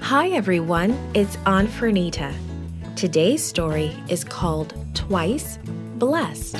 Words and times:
Hi 0.00 0.28
everyone, 0.28 0.96
it's 1.14 1.36
Aunt 1.46 1.68
Fernita. 1.68 2.32
Today's 2.94 3.42
story 3.42 3.96
is 4.08 4.22
called 4.22 4.72
Twice 4.94 5.58
Blessed. 5.96 6.52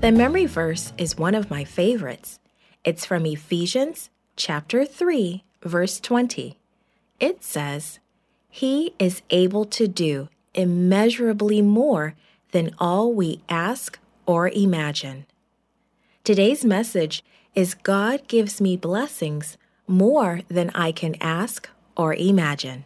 The 0.00 0.12
memory 0.12 0.46
verse 0.46 0.94
is 0.96 1.18
one 1.18 1.34
of 1.34 1.50
my 1.50 1.64
favorites. 1.64 2.38
It's 2.84 3.04
from 3.04 3.26
Ephesians 3.26 4.08
chapter 4.36 4.86
3, 4.86 5.44
verse 5.62 6.00
20. 6.00 6.56
It 7.18 7.44
says, 7.44 7.98
He 8.50 8.94
is 8.98 9.22
able 9.30 9.64
to 9.66 9.86
do 9.86 10.28
immeasurably 10.54 11.62
more 11.62 12.14
than 12.50 12.74
all 12.78 13.12
we 13.12 13.42
ask 13.48 13.98
or 14.26 14.48
imagine. 14.48 15.26
Today's 16.24 16.64
message 16.64 17.24
is 17.54 17.74
God 17.74 18.26
gives 18.28 18.60
me 18.60 18.76
blessings 18.76 19.56
more 19.86 20.40
than 20.48 20.70
I 20.70 20.92
can 20.92 21.16
ask 21.20 21.68
or 21.96 22.14
imagine. 22.14 22.84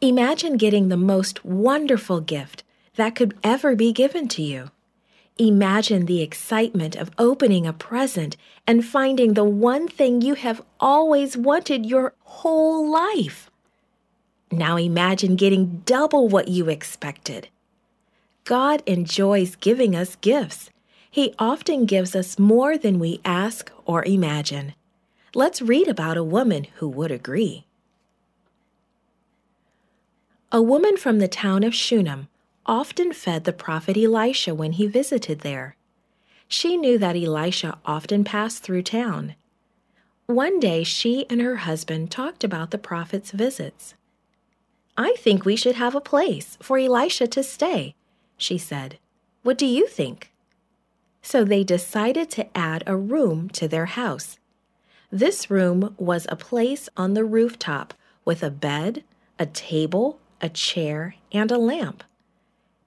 Imagine 0.00 0.56
getting 0.56 0.88
the 0.88 0.96
most 0.96 1.44
wonderful 1.44 2.20
gift 2.20 2.62
that 2.94 3.16
could 3.16 3.36
ever 3.42 3.74
be 3.74 3.92
given 3.92 4.28
to 4.28 4.42
you. 4.42 4.70
Imagine 5.38 6.06
the 6.06 6.20
excitement 6.20 6.96
of 6.96 7.10
opening 7.16 7.66
a 7.66 7.72
present 7.72 8.36
and 8.66 8.84
finding 8.84 9.34
the 9.34 9.44
one 9.44 9.88
thing 9.88 10.20
you 10.20 10.34
have 10.34 10.62
always 10.80 11.36
wanted 11.36 11.86
your 11.86 12.12
whole 12.20 12.90
life. 12.90 13.50
Now 14.50 14.76
imagine 14.76 15.36
getting 15.36 15.82
double 15.86 16.28
what 16.28 16.48
you 16.48 16.68
expected. 16.68 17.48
God 18.44 18.82
enjoys 18.86 19.56
giving 19.56 19.94
us 19.94 20.16
gifts 20.16 20.70
he 21.10 21.34
often 21.38 21.86
gives 21.86 22.14
us 22.14 22.38
more 22.38 22.76
than 22.76 22.98
we 22.98 23.20
ask 23.24 23.72
or 23.84 24.04
imagine. 24.04 24.74
Let's 25.34 25.62
read 25.62 25.88
about 25.88 26.16
a 26.16 26.24
woman 26.24 26.66
who 26.76 26.88
would 26.88 27.10
agree. 27.10 27.66
A 30.52 30.62
woman 30.62 30.96
from 30.96 31.18
the 31.18 31.28
town 31.28 31.64
of 31.64 31.74
Shunem 31.74 32.28
often 32.68 33.12
fed 33.12 33.44
the 33.44 33.52
prophet 33.52 33.96
Elisha 33.96 34.54
when 34.54 34.72
he 34.72 34.86
visited 34.86 35.40
there. 35.40 35.74
She 36.46 36.76
knew 36.76 36.98
that 36.98 37.16
Elisha 37.16 37.78
often 37.84 38.22
passed 38.22 38.62
through 38.62 38.82
town. 38.82 39.34
One 40.26 40.60
day 40.60 40.84
she 40.84 41.26
and 41.28 41.40
her 41.40 41.56
husband 41.56 42.10
talked 42.10 42.44
about 42.44 42.70
the 42.70 42.78
prophet's 42.78 43.32
visits. 43.32 43.94
I 44.96 45.16
think 45.18 45.44
we 45.44 45.56
should 45.56 45.76
have 45.76 45.94
a 45.94 46.00
place 46.00 46.58
for 46.60 46.78
Elisha 46.78 47.26
to 47.28 47.42
stay, 47.42 47.94
she 48.36 48.58
said. 48.58 48.98
What 49.42 49.58
do 49.58 49.66
you 49.66 49.86
think? 49.86 50.30
so 51.28 51.44
they 51.44 51.62
decided 51.62 52.30
to 52.30 52.56
add 52.56 52.82
a 52.86 52.96
room 52.96 53.50
to 53.50 53.68
their 53.68 53.84
house. 53.84 54.38
This 55.10 55.50
room 55.50 55.94
was 55.98 56.26
a 56.30 56.36
place 56.36 56.88
on 56.96 57.12
the 57.12 57.24
rooftop 57.24 57.92
with 58.24 58.42
a 58.42 58.50
bed, 58.50 59.04
a 59.38 59.44
table, 59.44 60.18
a 60.40 60.48
chair, 60.48 61.16
and 61.30 61.50
a 61.50 61.58
lamp. 61.58 62.02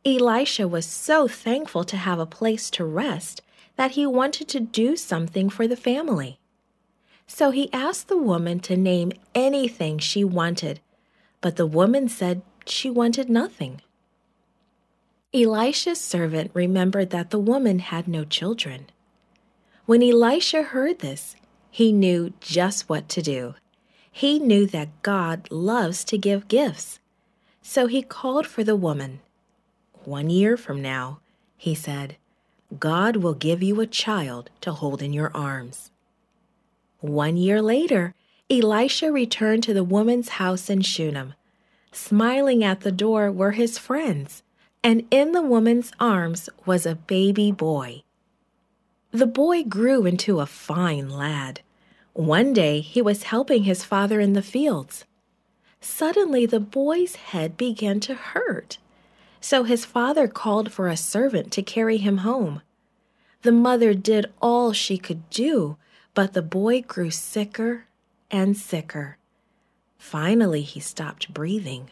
Elisha 0.03 0.67
was 0.67 0.85
so 0.85 1.27
thankful 1.27 1.83
to 1.83 1.97
have 1.97 2.19
a 2.19 2.25
place 2.25 2.69
to 2.71 2.83
rest 2.85 3.41
that 3.75 3.91
he 3.91 4.05
wanted 4.05 4.47
to 4.47 4.59
do 4.59 4.95
something 4.95 5.49
for 5.49 5.67
the 5.67 5.75
family. 5.75 6.39
So 7.27 7.51
he 7.51 7.71
asked 7.71 8.07
the 8.07 8.17
woman 8.17 8.59
to 8.61 8.75
name 8.75 9.11
anything 9.35 9.99
she 9.99 10.23
wanted, 10.23 10.79
but 11.39 11.55
the 11.55 11.67
woman 11.67 12.09
said 12.09 12.41
she 12.65 12.89
wanted 12.89 13.29
nothing. 13.29 13.81
Elisha's 15.33 16.01
servant 16.01 16.51
remembered 16.53 17.11
that 17.11 17.29
the 17.29 17.39
woman 17.39 17.79
had 17.79 18.07
no 18.07 18.25
children. 18.25 18.87
When 19.85 20.03
Elisha 20.03 20.63
heard 20.63 20.99
this, 20.99 21.35
he 21.69 21.91
knew 21.91 22.33
just 22.41 22.89
what 22.89 23.07
to 23.09 23.21
do. 23.21 23.55
He 24.11 24.39
knew 24.39 24.65
that 24.67 25.01
God 25.03 25.49
loves 25.49 26.03
to 26.05 26.17
give 26.17 26.49
gifts. 26.49 26.99
So 27.61 27.87
he 27.87 28.01
called 28.01 28.45
for 28.45 28.63
the 28.63 28.75
woman. 28.75 29.21
One 30.05 30.29
year 30.29 30.57
from 30.57 30.81
now, 30.81 31.19
he 31.57 31.75
said, 31.75 32.17
God 32.79 33.17
will 33.17 33.33
give 33.33 33.61
you 33.61 33.81
a 33.81 33.87
child 33.87 34.49
to 34.61 34.71
hold 34.71 35.01
in 35.01 35.13
your 35.13 35.31
arms. 35.35 35.91
One 36.99 37.37
year 37.37 37.61
later, 37.61 38.13
Elisha 38.49 39.11
returned 39.11 39.63
to 39.63 39.73
the 39.73 39.83
woman's 39.83 40.29
house 40.29 40.69
in 40.69 40.81
Shunem. 40.81 41.33
Smiling 41.91 42.63
at 42.63 42.81
the 42.81 42.91
door 42.91 43.31
were 43.31 43.51
his 43.51 43.77
friends 43.77 44.43
and 44.83 45.05
in 45.11 45.31
the 45.31 45.41
woman's 45.41 45.91
arms 45.99 46.49
was 46.65 46.85
a 46.85 46.95
baby 46.95 47.51
boy. 47.51 48.03
The 49.11 49.27
boy 49.27 49.63
grew 49.63 50.05
into 50.05 50.39
a 50.39 50.45
fine 50.45 51.09
lad. 51.09 51.61
One 52.13 52.53
day 52.53 52.81
he 52.81 53.01
was 53.01 53.23
helping 53.23 53.63
his 53.63 53.83
father 53.83 54.19
in 54.19 54.33
the 54.33 54.41
fields. 54.41 55.05
Suddenly 55.79 56.45
the 56.45 56.59
boy's 56.59 57.15
head 57.15 57.57
began 57.57 57.99
to 58.01 58.15
hurt, 58.15 58.77
so 59.41 59.63
his 59.63 59.83
father 59.83 60.27
called 60.27 60.71
for 60.71 60.87
a 60.87 60.95
servant 60.95 61.51
to 61.51 61.63
carry 61.63 61.97
him 61.97 62.19
home. 62.19 62.61
The 63.41 63.51
mother 63.51 63.93
did 63.93 64.31
all 64.41 64.71
she 64.71 64.97
could 64.97 65.29
do, 65.31 65.77
but 66.13 66.33
the 66.33 66.43
boy 66.43 66.83
grew 66.83 67.09
sicker 67.09 67.85
and 68.29 68.55
sicker. 68.55 69.17
Finally, 69.97 70.61
he 70.61 70.79
stopped 70.79 71.33
breathing. 71.33 71.89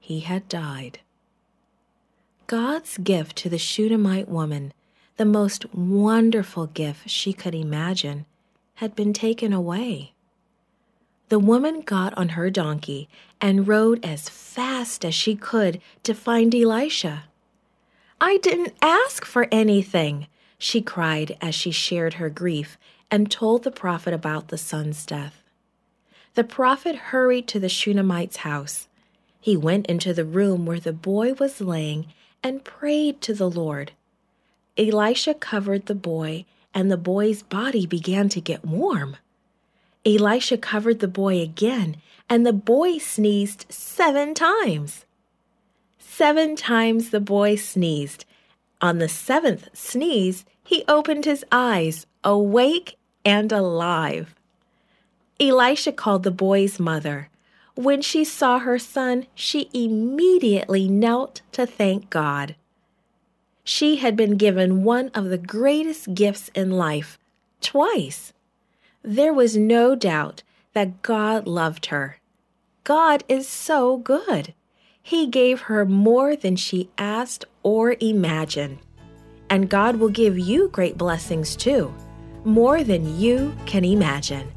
He 0.00 0.20
had 0.20 0.48
died. 0.48 1.00
God's 2.46 2.96
gift 2.96 3.36
to 3.36 3.50
the 3.50 3.58
Shunammite 3.58 4.28
woman, 4.28 4.72
the 5.18 5.26
most 5.26 5.72
wonderful 5.74 6.66
gift 6.66 7.10
she 7.10 7.34
could 7.34 7.54
imagine, 7.54 8.24
had 8.76 8.96
been 8.96 9.12
taken 9.12 9.52
away. 9.52 10.14
The 11.28 11.38
woman 11.38 11.82
got 11.82 12.16
on 12.16 12.30
her 12.30 12.48
donkey 12.48 13.08
and 13.40 13.68
rode 13.68 14.04
as 14.04 14.28
fast 14.28 15.04
as 15.04 15.14
she 15.14 15.34
could 15.34 15.80
to 16.02 16.14
find 16.14 16.54
Elisha. 16.54 17.24
I 18.20 18.38
didn't 18.38 18.74
ask 18.80 19.24
for 19.24 19.46
anything, 19.52 20.26
she 20.58 20.80
cried 20.80 21.36
as 21.40 21.54
she 21.54 21.70
shared 21.70 22.14
her 22.14 22.30
grief 22.30 22.78
and 23.10 23.30
told 23.30 23.62
the 23.62 23.70
prophet 23.70 24.12
about 24.12 24.48
the 24.48 24.58
son's 24.58 25.04
death. 25.06 25.42
The 26.34 26.44
prophet 26.44 26.96
hurried 26.96 27.46
to 27.48 27.60
the 27.60 27.68
Shunammite's 27.68 28.38
house. 28.38 28.88
He 29.40 29.56
went 29.56 29.86
into 29.86 30.12
the 30.14 30.24
room 30.24 30.66
where 30.66 30.80
the 30.80 30.92
boy 30.92 31.34
was 31.34 31.60
laying 31.60 32.06
and 32.42 32.64
prayed 32.64 33.20
to 33.22 33.34
the 33.34 33.50
Lord. 33.50 33.92
Elisha 34.76 35.34
covered 35.34 35.86
the 35.86 35.94
boy, 35.94 36.44
and 36.72 36.90
the 36.90 36.96
boy's 36.96 37.42
body 37.42 37.86
began 37.86 38.28
to 38.30 38.40
get 38.40 38.64
warm. 38.64 39.16
Elisha 40.04 40.56
covered 40.56 41.00
the 41.00 41.08
boy 41.08 41.40
again, 41.40 41.96
and 42.28 42.46
the 42.46 42.52
boy 42.52 42.98
sneezed 42.98 43.66
seven 43.68 44.34
times. 44.34 45.04
Seven 45.98 46.56
times 46.56 47.10
the 47.10 47.20
boy 47.20 47.56
sneezed. 47.56 48.24
On 48.80 48.98
the 48.98 49.08
seventh 49.08 49.68
sneeze, 49.72 50.44
he 50.62 50.84
opened 50.88 51.24
his 51.24 51.44
eyes, 51.50 52.06
awake 52.22 52.96
and 53.24 53.50
alive. 53.52 54.34
Elisha 55.40 55.92
called 55.92 56.24
the 56.24 56.30
boy's 56.30 56.80
mother. 56.80 57.28
When 57.74 58.02
she 58.02 58.24
saw 58.24 58.58
her 58.58 58.78
son, 58.78 59.26
she 59.34 59.70
immediately 59.72 60.88
knelt 60.88 61.42
to 61.52 61.64
thank 61.64 62.10
God. 62.10 62.56
She 63.62 63.96
had 63.96 64.16
been 64.16 64.36
given 64.36 64.82
one 64.82 65.10
of 65.14 65.26
the 65.26 65.38
greatest 65.38 66.14
gifts 66.14 66.50
in 66.54 66.72
life 66.72 67.18
twice. 67.60 68.32
There 69.02 69.32
was 69.32 69.56
no 69.56 69.94
doubt 69.94 70.42
that 70.72 71.02
God 71.02 71.46
loved 71.46 71.86
her. 71.86 72.18
God 72.84 73.22
is 73.28 73.48
so 73.48 73.96
good. 73.96 74.54
He 75.02 75.26
gave 75.26 75.62
her 75.62 75.84
more 75.86 76.34
than 76.34 76.56
she 76.56 76.90
asked 76.98 77.44
or 77.62 77.96
imagined. 78.00 78.78
And 79.48 79.70
God 79.70 79.96
will 79.96 80.08
give 80.08 80.38
you 80.38 80.68
great 80.68 80.98
blessings 80.98 81.56
too, 81.56 81.94
more 82.44 82.82
than 82.82 83.18
you 83.18 83.54
can 83.66 83.84
imagine. 83.84 84.52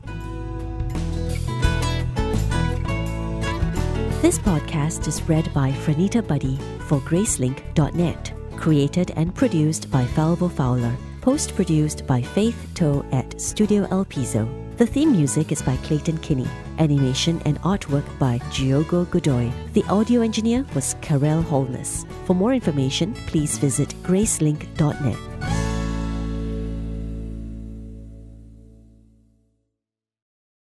This 4.22 4.38
podcast 4.40 5.08
is 5.08 5.22
read 5.24 5.52
by 5.54 5.72
Franita 5.72 6.26
Buddy 6.28 6.58
for 6.88 7.00
Gracelink.net. 7.02 8.34
Created 8.56 9.12
and 9.16 9.34
produced 9.34 9.90
by 9.90 10.06
Falvo 10.06 10.52
Fowler. 10.52 10.96
Post 11.22 11.56
produced 11.56 12.08
by 12.08 12.20
Faith 12.20 12.68
Toe 12.74 13.06
at 13.12 13.40
Studio 13.40 13.88
El 13.92 14.06
Piso. 14.06 14.50
The 14.78 14.88
theme 14.88 15.12
music 15.12 15.52
is 15.52 15.62
by 15.62 15.78
Clayton 15.78 16.18
Kinney. 16.18 16.48
Animation 16.80 17.40
and 17.46 17.62
artwork 17.62 18.06
by 18.18 18.40
Giogo 18.50 19.06
Godoy. 19.06 19.52
The 19.74 19.84
audio 19.84 20.22
engineer 20.22 20.66
was 20.74 20.96
Karel 21.02 21.44
Holness. 21.44 22.08
For 22.26 22.34
more 22.34 22.56
information, 22.56 23.14
please 23.28 23.60
visit 23.60 23.90
Gracelink.net. 24.02 25.61